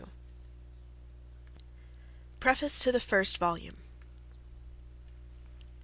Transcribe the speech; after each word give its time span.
]Preface 2.39 2.79
To 2.79 2.91
The 2.91 2.99
First 2.99 3.37
Volume. 3.37 3.77